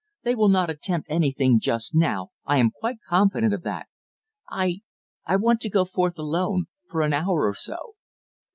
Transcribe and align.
They 0.23 0.33
will 0.33 0.49
not 0.49 0.71
attempt 0.71 1.11
anything 1.11 1.59
just 1.59 1.93
now. 1.93 2.29
I 2.43 2.57
am 2.57 2.71
quite 2.71 2.97
confident 3.07 3.53
of 3.53 3.61
that. 3.61 3.85
I 4.49 4.79
I 5.27 5.35
want 5.35 5.61
to 5.61 5.69
go 5.69 5.85
forth 5.85 6.17
alone, 6.17 6.65
for 6.89 7.03
an 7.03 7.13
hour 7.13 7.45
or 7.47 7.53
so." 7.53 7.93